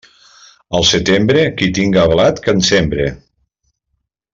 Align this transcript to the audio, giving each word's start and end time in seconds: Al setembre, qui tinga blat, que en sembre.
Al 0.79 0.87
setembre, 0.91 1.45
qui 1.61 1.69
tinga 1.79 2.07
blat, 2.15 2.43
que 2.47 2.59
en 2.59 2.67
sembre. 2.73 3.09